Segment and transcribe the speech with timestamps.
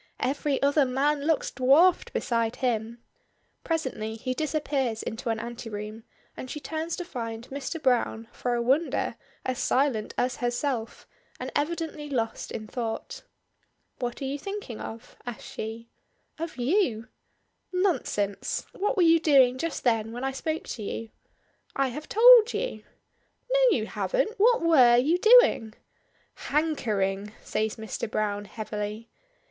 [0.19, 3.03] Every other man looks dwarfed beside him.
[3.63, 7.79] Presently he disappears into an anteroom, and she turns to find Mr.
[7.79, 11.07] Browne, for a wonder, as silent as herself,
[11.39, 13.21] and evidently lost in thought.
[13.99, 15.87] "What are you thinking of?" asks she.
[16.39, 17.09] "Of you!"
[17.71, 18.65] "Nonsense!
[18.73, 21.11] What were you doing just then when I spoke to you?"
[21.75, 22.81] "I have told you."
[23.51, 24.33] "No, you haven't.
[24.39, 25.75] What were you doing?"
[26.49, 28.09] "Hankering!" says Mr.
[28.09, 29.07] Browne, heavily.